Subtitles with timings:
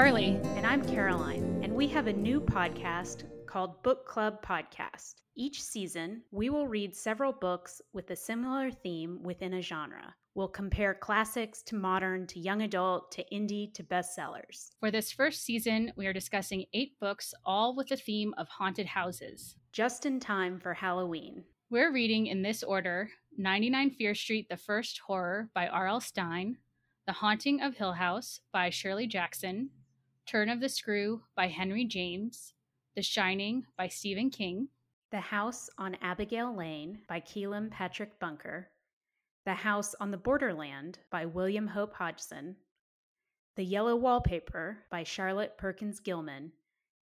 [0.00, 0.40] Carly.
[0.56, 5.16] And I'm Caroline, and we have a new podcast called Book Club Podcast.
[5.36, 10.14] Each season, we will read several books with a similar theme within a genre.
[10.34, 14.70] We'll compare classics to modern to young adult to indie to bestsellers.
[14.80, 18.86] For this first season, we are discussing eight books, all with the theme of haunted
[18.86, 19.56] houses.
[19.72, 21.44] Just in time for Halloween.
[21.68, 26.00] We're reading in this order 99 Fear Street, The First Horror by R.L.
[26.00, 26.56] Stine,
[27.06, 29.70] The Haunting of Hill House by Shirley Jackson,
[30.26, 32.52] Turn of the Screw by Henry James,
[32.94, 34.68] The Shining by Stephen King,
[35.10, 38.68] The House on Abigail Lane by Kealan Patrick Bunker,
[39.46, 42.56] The House on the Borderland by William Hope Hodgson,
[43.56, 46.52] The Yellow Wallpaper by Charlotte Perkins Gilman,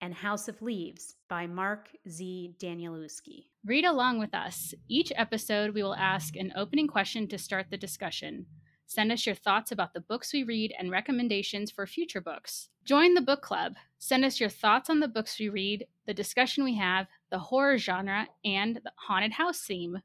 [0.00, 2.56] and House of Leaves by Mark Z.
[2.58, 3.44] Danielewski.
[3.64, 4.74] Read along with us.
[4.88, 8.46] Each episode, we will ask an opening question to start the discussion.
[8.86, 12.68] Send us your thoughts about the books we read and recommendations for future books.
[12.84, 13.74] Join the book club.
[13.98, 17.78] Send us your thoughts on the books we read, the discussion we have, the horror
[17.78, 20.00] genre, and the haunted house theme.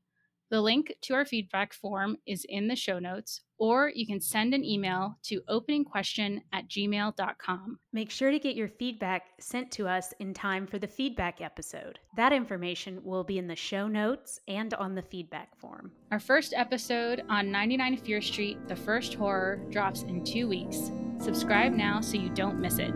[0.50, 4.54] The link to our feedback form is in the show notes, or you can send
[4.54, 7.80] an email to openingquestion at gmail.com.
[7.94, 12.00] Make sure to get your feedback sent to us in time for the feedback episode.
[12.16, 15.92] That information will be in the show notes and on the feedback form.
[16.12, 20.92] Our first episode on 99 Fear Street, The First Horror, drops in two weeks.
[21.20, 22.94] Subscribe now so you don't miss it.